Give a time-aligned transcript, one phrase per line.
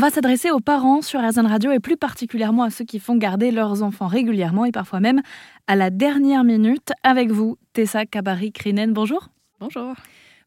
[0.00, 3.50] va s'adresser aux parents sur RZN Radio et plus particulièrement à ceux qui font garder
[3.50, 5.20] leurs enfants régulièrement et parfois même
[5.66, 6.92] à la dernière minute.
[7.02, 9.28] Avec vous, Tessa Kabari-Krinen, bonjour.
[9.60, 9.94] Bonjour.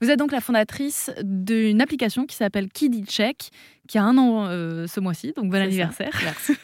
[0.01, 3.51] Vous êtes donc la fondatrice d'une application qui s'appelle Kiddy Check,
[3.87, 6.11] qui a un an euh, ce mois-ci, donc bon anniversaire.
[6.23, 6.53] Merci.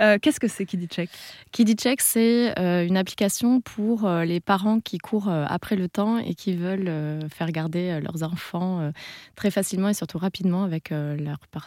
[0.00, 1.10] Euh, qu'est-ce que c'est Kiddy Check?
[1.52, 6.34] Kiddy Check, c'est euh, une application pour les parents qui courent après le temps et
[6.34, 6.90] qui veulent
[7.28, 8.90] faire garder leurs enfants
[9.36, 10.92] très facilement et surtout rapidement avec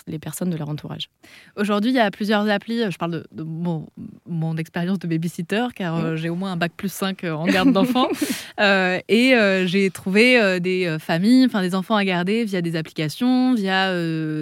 [0.08, 1.10] les personnes de leur entourage.
[1.55, 2.81] Aujourd'hui, il y a plusieurs applis.
[2.89, 7.23] Je parle de, mon, expérience de babysitter, car j'ai au moins un bac plus 5
[7.26, 8.09] en garde d'enfants.
[8.59, 9.36] et
[9.67, 13.94] j'ai trouvé des familles, enfin des enfants à garder via des applications, via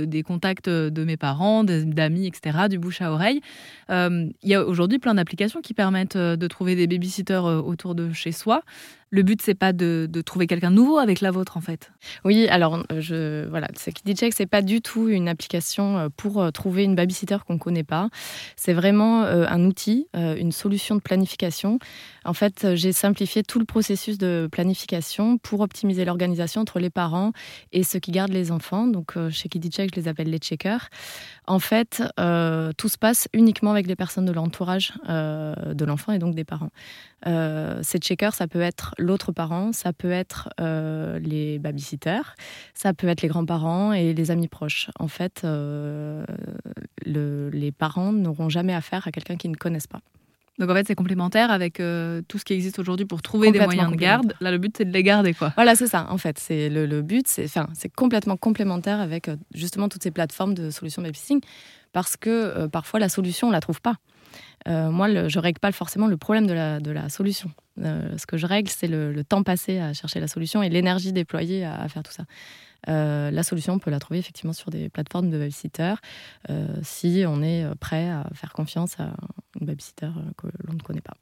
[0.05, 3.41] des contacts de mes parents, d'amis, etc., du bouche à oreille.
[3.89, 7.61] Euh, il y a aujourd'hui plein d'applications qui permettent euh, de trouver des babysitters euh,
[7.61, 8.63] autour de chez soi.
[9.13, 11.91] Le but, c'est pas de, trouver quelqu'un de nouveau avec la vôtre, en fait.
[12.25, 16.95] Oui, alors je voilà, Kiddy Check, c'est pas du tout une application pour trouver une
[16.95, 18.09] babysitter qu'on connaît pas.
[18.55, 21.77] C'est vraiment un outil, une solution de planification.
[22.25, 27.33] En fait, j'ai simplifié tout le processus de planification pour optimiser l'organisation entre les parents
[27.71, 28.87] et ceux qui gardent les enfants.
[28.87, 30.89] Donc, chez Kiddy Check, je les appelle les checkers.
[31.45, 32.01] En fait,
[32.77, 36.43] tout se passe uniquement avec les personnes de l'entourage euh, de l'enfant et donc des
[36.43, 36.69] parents.
[37.25, 42.35] Euh, ces checkers, ça peut être l'autre parent, ça peut être euh, les babysitters,
[42.73, 44.89] ça peut être les grands-parents et les amis proches.
[44.99, 46.25] En fait, le,
[47.05, 50.01] les parents n'auront jamais affaire à quelqu'un qu'ils ne connaissent pas.
[50.59, 53.91] Donc en fait, c'est complémentaire avec tout ce qui existe aujourd'hui pour trouver des moyens
[53.91, 54.35] de garde.
[54.39, 55.51] Là, le but, c'est de les garder, quoi.
[55.55, 56.05] Voilà, c'est ça.
[56.09, 60.11] En fait, c'est le, le, but, c'est enfin, c'est complètement complémentaire avec justement toutes ces
[60.11, 61.41] plateformes de solutions babysitting
[61.93, 63.95] parce que euh, parfois la solution, on ne la trouve pas.
[64.67, 67.51] Euh, moi, je ne règle pas forcément le problème de la, de la solution.
[67.81, 71.13] Euh, ce que je règle, c'est le, temps passé à chercher la solution et l'énergie
[71.13, 72.25] déployée à, faire tout ça.
[72.87, 75.93] la solution, on peut la trouver effectivement sur des plateformes de babysitter
[76.81, 79.13] si on est prêt à faire confiance à
[79.63, 81.15] babysitter que l'on ne connaît pas.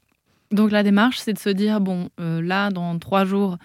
[0.50, 3.56] Donc la démarche, c'est de se dire, bon, là, dans trois jours,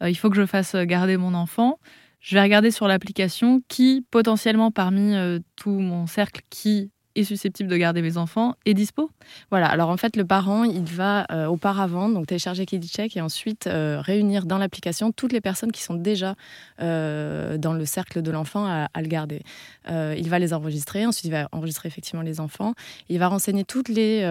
[0.00, 1.78] il faut que je fasse garder mon enfant
[2.26, 7.68] je vais regarder sur l'application qui, potentiellement parmi euh, tout mon cercle qui est susceptible
[7.68, 9.10] de garder mes enfants est dispo
[9.50, 13.66] Voilà, alors en fait, le parent, il va euh, auparavant donc télécharger KidiCheck et ensuite
[13.66, 16.34] euh, réunir dans l'application toutes les personnes qui sont déjà
[16.80, 19.42] euh, dans le cercle de l'enfant à, le garder.
[19.88, 22.74] il va les enregistrer, ensuite il va enregistrer effectivement les enfants.
[23.08, 24.26] Il va renseigner toutes les,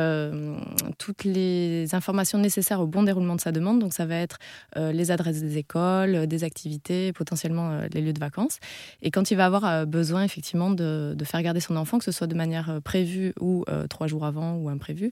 [0.97, 3.79] toutes les informations nécessaires au bon déroulement de sa demande.
[3.79, 4.37] Donc ça va être
[4.75, 8.59] les adresses des écoles, des activités, potentiellement les lieux de vacances.
[9.01, 12.27] Et quand il va avoir besoin effectivement de faire garder son enfant, que ce soit
[12.27, 15.11] de manière euh, prévu ou euh, trois jours avant ou imprévu.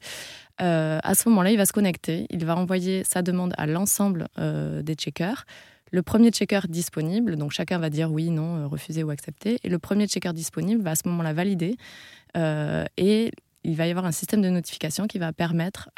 [0.61, 4.27] Euh, à ce moment-là, il va se connecter, il va envoyer sa demande à l'ensemble
[4.37, 5.45] des checkers.
[5.91, 9.79] Le premier checker disponible, donc chacun va dire oui, non, refuser ou accepter, et le
[9.79, 11.77] premier checker disponible va à ce moment-là valider
[13.63, 15.89] il va y avoir un système de notification qui va permettre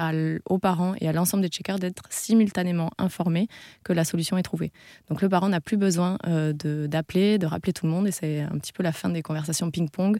[0.45, 3.47] aux parents et à l'ensemble des checkers d'être simultanément informés
[3.83, 4.71] que la solution est trouvée.
[5.09, 8.41] Donc le parent n'a plus besoin euh, d'appeler, de, rappeler tout le monde, et c'est
[8.41, 10.17] un petit peu la fin des conversations ping-pong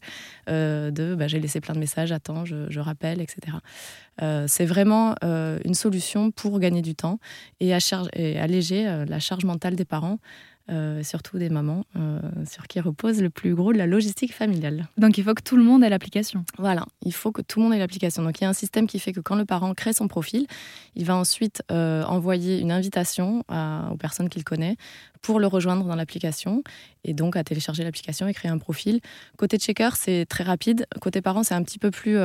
[0.50, 3.58] euh, de bah, j'ai laissé plein de messages, attends, je, rappelle, etc.
[4.22, 7.20] Euh, c'est vraiment une solution pour gagner du temps
[7.60, 10.20] et, alléger la charge mentale des parents.
[10.72, 14.88] Euh, surtout des mamans, euh, sur qui repose le plus gros de la logistique familiale.
[14.98, 16.44] Donc il faut que tout le monde ait l'application.
[16.58, 18.24] Voilà, il faut que tout le monde ait l'application.
[18.24, 20.48] Donc il y a un système qui fait que quand le parent crée son profil,
[20.96, 23.44] il va ensuite euh, envoyer une invitation
[23.92, 24.76] aux personnes qu'il connaît
[25.22, 26.64] pour le rejoindre dans l'application
[27.04, 29.02] et donc à télécharger l'application et créer un profil.
[29.38, 30.88] Côté checker, c'est très rapide.
[31.00, 32.18] Côté parent, c'est un petit peu plus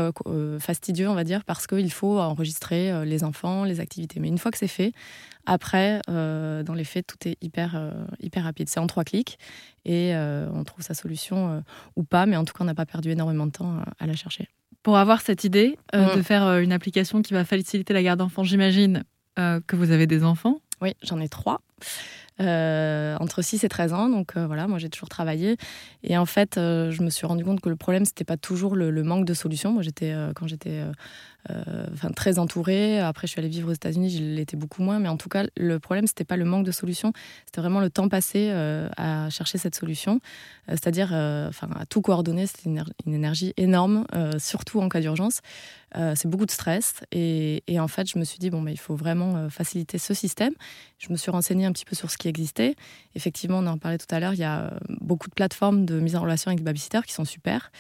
[0.59, 4.21] fastidieux, on va dire, parce qu'il faut enregistrer les enfants, les activités.
[4.21, 4.93] Mais une fois que c'est fait,
[5.47, 7.93] après, dans les faits, tout est hyper,
[8.31, 8.69] hyper rapide.
[8.69, 9.39] C'est en trois clics
[9.85, 11.63] et euh, on trouve sa solution
[11.97, 14.15] ou pas, mais en tout cas, on n'a pas perdu énormément de temps à la
[14.15, 14.49] chercher.
[14.83, 16.17] Pour avoir cette idée mm.
[16.17, 19.05] de faire une application qui va faciliter la garde d'enfants, j'imagine
[19.37, 20.61] que vous avez des enfants?
[20.81, 21.61] Oui, j'en ai trois.
[22.39, 24.09] Entre 6 et 13 ans.
[24.09, 25.57] Donc voilà, moi j'ai toujours travaillé.
[26.03, 29.03] Et en fait, je me suis rendu compte que le problème, c'était pas toujours le,
[29.03, 29.73] manque de solutions.
[29.73, 30.83] Moi, j'étais, quand j'étais
[31.49, 33.01] euh, enfin très entourée.
[33.01, 34.99] Après, je suis allée vivre aux États-Unis, je l'étais beaucoup moins.
[34.99, 37.13] Mais en tout cas, le problème, c'était pas le manque de solutions,
[37.47, 40.21] c'était vraiment le temps passé euh, à chercher cette solution.
[40.69, 41.09] Euh, c'est-à-dire,
[41.49, 44.07] enfin, à tout coordonner, c'était une, énergie énorme,
[44.39, 45.41] surtout en cas d'urgence.
[45.95, 46.95] c'est beaucoup de stress.
[47.13, 50.53] Et, en fait, je me suis dit, bon, mais il faut vraiment faciliter ce système.
[50.99, 52.75] Je me suis renseignée un petit peu sur ce qui existait.
[53.15, 56.17] effectivement, on en parlait tout à l'heure, il y a beaucoup de plateformes de mise
[56.17, 57.71] en relation avec des babysitters qui sont super.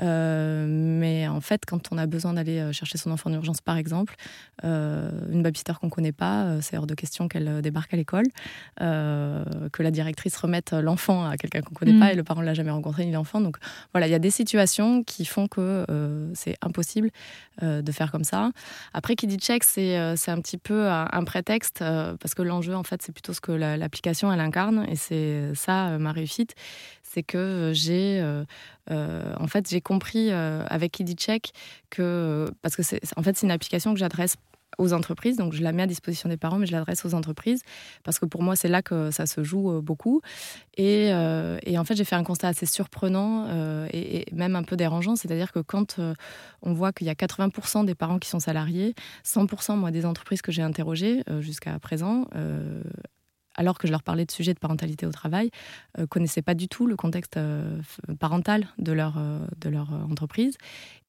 [0.00, 4.14] mais en fait, quand on a besoin d'aller chercher son enfant en urgence, par exemple,
[4.62, 8.26] une babysitter qu'on ne connaît pas, c'est hors de question qu'elle débarque à l'école,
[8.78, 12.00] que la directrice remette l'enfant à quelqu'un qu'on ne connaît mm.
[12.00, 13.40] pas et le parent ne l'a jamais rencontré ni l'enfant.
[13.40, 13.56] Donc
[13.92, 15.86] voilà, il y a des situations qui font que
[16.34, 17.10] c'est impossible
[17.62, 18.50] de faire comme ça.
[18.92, 23.02] Après, qui dit check, c'est un petit peu un prétexte parce que l'enjeu, en fait,
[23.02, 24.86] c'est plutôt que l'application, elle incarne.
[24.88, 26.54] Et c'est ça, euh, ma réussite.
[27.02, 28.44] C'est que j'ai, euh,
[28.90, 31.52] euh, en fait, j'ai compris avec KidiCheck
[31.90, 34.36] que, parce que c'est, en fait, c'est une application que j'adresse
[34.78, 35.38] aux entreprises.
[35.38, 37.62] Donc, je la mets à disposition des parents, mais je l'adresse aux entreprises
[38.04, 40.20] parce que pour moi, c'est là que ça se joue beaucoup.
[40.76, 44.76] Et, et en fait, j'ai fait un constat assez surprenant et, et, même un peu
[44.76, 45.16] dérangeant.
[45.16, 45.98] C'est-à-dire que quand
[46.60, 48.94] on voit qu'il y a 80% des parents qui sont salariés,
[49.24, 52.26] 100% moi des entreprises que j'ai interrogées jusqu'à présent
[53.56, 55.50] alors que je leur parlais de sujets de parentalité au travail,
[55.98, 57.80] euh, connaissaient pas du tout le contexte euh,
[58.20, 60.56] parental de leur, euh, de leur entreprise.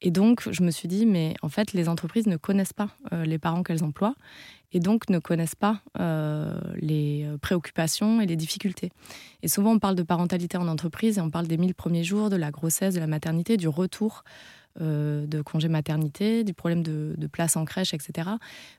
[0.02, 3.40] Et donc, je me suis dit, mais en fait, les entreprises ne connaissent pas les
[3.40, 4.14] parents qu'elles emploient
[4.72, 5.82] et donc ne connaissent pas
[6.76, 8.92] les préoccupations et les difficultés.
[9.42, 12.30] Et souvent, on parle de parentalité en entreprise et on parle des mille premiers jours,
[12.30, 14.24] de la grossesse, de la maternité, du retour
[14.80, 18.30] euh, de congé maternité, du problème de, place en crèche, etc.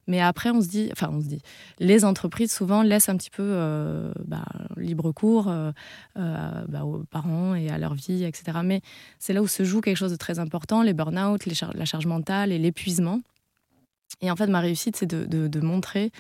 [0.07, 1.43] Mais après, on se dit, enfin, on se dit,
[1.81, 4.45] les entreprises souvent laissent un petit peu euh, bah,
[4.77, 5.73] libre cours euh,
[6.15, 8.59] bah, aux parents et à leur vie, etc.
[8.63, 8.81] Mais
[9.19, 12.53] c'est là où se joue quelque chose de très important, les burn-out, la charge mentale
[12.53, 13.21] et l'épuisement.
[14.21, 16.13] Et en fait, ma réussite, c'est de, montrer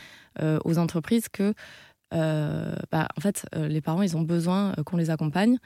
[0.65, 1.55] aux entreprises que
[2.11, 5.59] bah, en fait, les parents, ils ont besoin qu'on les accompagne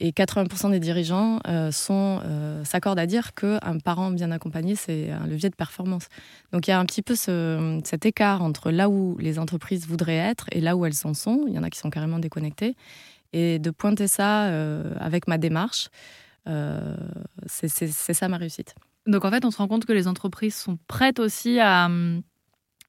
[0.00, 5.26] et 80% des dirigeants euh, euh, s'accordent à dire qu'un parent bien accompagné, c'est un
[5.26, 6.06] levier de performance.
[6.52, 9.88] Donc il y a un petit peu ce, cet écart entre là où les entreprises
[9.88, 11.44] voudraient être et là où elles en sont.
[11.48, 12.76] Il y en a qui sont carrément déconnectés.
[13.32, 15.88] Et de pointer ça euh, avec ma démarche,
[17.46, 18.74] c'est ça ma réussite.
[19.06, 21.90] Donc en fait, on se rend compte que les entreprises sont prêtes aussi à,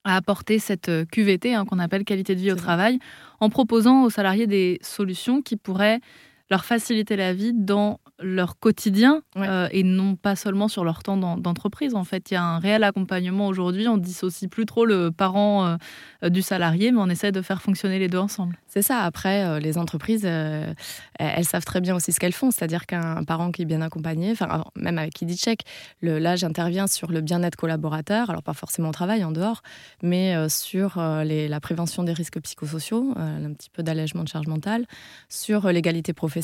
[0.09, 3.00] à apporter cette QVT hein, qu'on appelle qualité de vie au travail,
[3.39, 6.01] en proposant aux salariés des solutions qui pourraient
[6.50, 11.38] leur faciliter la vie dans leur quotidien euh, et non pas seulement sur leur temps
[11.38, 11.96] d'entreprise.
[11.96, 13.88] En fait, il y a un réel accompagnement aujourd'hui.
[13.88, 15.75] On dissocie plus trop le parent euh,
[16.24, 18.57] euh, du salarié, mais on essaie de faire fonctionner les deux ensemble.
[18.68, 19.00] C'est ça.
[19.01, 22.52] Après, les entreprises, elles savent très bien aussi ce qu'elles font.
[22.52, 25.62] C'est-à-dire qu'un parent qui est bien accompagné, enfin, même avec KidiCheck,
[26.02, 29.62] le, là, j'interviens sur le bien-être collaborateur, alors pas forcément au travail, en dehors,
[30.04, 34.86] mais sur la prévention des risques psychosociaux, un petit peu d'allègement de charge mentale,
[35.30, 36.38] sur l'égalité professionnelle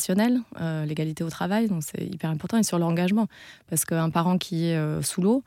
[0.59, 3.27] euh, l'égalité au travail, donc c'est hyper important, et sur l'engagement.
[3.69, 5.43] Parce qu'un parent qui est euh, sous l'eau,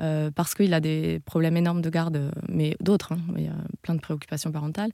[0.00, 3.56] euh, parce qu'il a des problèmes énormes de garde, mais d'autres, hein, il y a
[3.82, 4.90] plein de préoccupations parentales,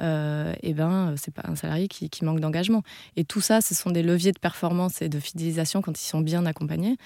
[0.00, 2.82] et eh ben c'est pas un salarié qui, manque d'engagement.
[3.16, 6.20] Et tout ça, ce sont des leviers de performance et de fidélisation quand ils sont
[6.20, 6.96] bien accompagnés.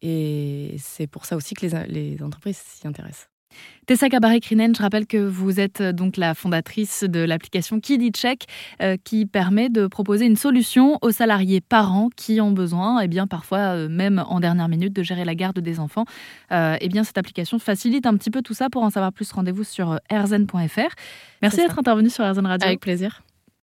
[0.00, 3.28] Et c'est pour ça aussi que les, les entreprises s'y intéressent.
[3.88, 8.44] Tessa Cabaret-Crinen, je rappelle que vous êtes euh, donc la fondatrice de l'application KidiCheck
[8.82, 13.08] euh, qui permet de proposer une solution aux salariés parents qui ont besoin, et eh
[13.08, 16.04] bien parfois euh, même en dernière minute, de gérer la garde des enfants.
[16.50, 18.68] et eh bien cette application facilite un petit peu tout ça.
[18.68, 20.94] Pour en savoir plus, rendez-vous sur rzn.fr.
[21.40, 22.66] Merci d'être intervenu sur RZN Radio.
[22.66, 23.22] Avec plaisir.